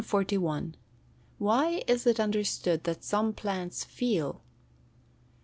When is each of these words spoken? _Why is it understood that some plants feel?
_Why 1.39 1.83
is 1.87 2.07
it 2.07 2.19
understood 2.19 2.85
that 2.85 3.03
some 3.03 3.33
plants 3.33 3.83
feel? 3.83 4.41